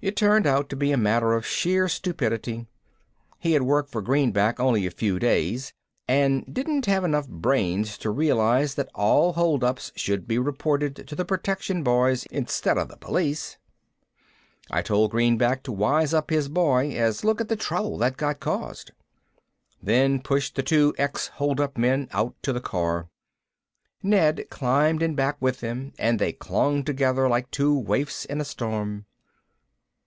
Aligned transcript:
It 0.00 0.16
turned 0.16 0.44
out 0.46 0.68
to 0.68 0.76
be 0.76 0.90
a 0.90 0.98
matter 0.98 1.32
of 1.34 1.46
sheer 1.46 1.88
stupidity. 1.88 2.66
He 3.38 3.52
had 3.52 3.62
worked 3.62 3.90
for 3.90 4.02
Greenback 4.02 4.58
only 4.60 4.84
a 4.84 4.90
few 4.90 5.18
days 5.20 5.72
and 6.08 6.44
didn't 6.52 6.84
have 6.86 7.04
enough 7.04 7.26
brains 7.28 7.96
to 7.98 8.10
realize 8.10 8.74
that 8.74 8.90
all 8.92 9.32
holdups 9.34 9.92
should 9.94 10.26
be 10.26 10.36
reported 10.36 11.06
to 11.08 11.14
the 11.14 11.24
protection 11.24 11.82
boys 11.84 12.26
instead 12.26 12.76
of 12.76 12.88
the 12.88 12.96
police. 12.98 13.56
I 14.70 14.82
told 14.82 15.12
Greenback 15.12 15.62
to 15.62 15.72
wise 15.72 16.12
up 16.12 16.28
his 16.28 16.48
boy, 16.48 16.90
as 16.92 17.24
look 17.24 17.40
at 17.40 17.48
the 17.48 17.56
trouble 17.56 17.96
that 17.98 18.16
got 18.18 18.40
caused. 18.40 18.90
Then 19.80 20.20
pushed 20.20 20.56
the 20.56 20.62
two 20.64 20.92
ex 20.98 21.28
holdup 21.28 21.78
men 21.78 22.08
out 22.10 22.34
to 22.42 22.52
the 22.52 22.60
car. 22.60 23.08
Ned 24.02 24.48
climbed 24.50 25.02
in 25.02 25.14
back 25.14 25.36
with 25.40 25.60
them 25.60 25.92
and 25.98 26.18
they 26.18 26.32
clung 26.32 26.82
together 26.84 27.26
like 27.28 27.48
two 27.50 27.78
waifs 27.78 28.24
in 28.26 28.40
a 28.40 28.44
storm. 28.44 29.06